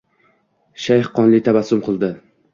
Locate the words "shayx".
0.85-1.11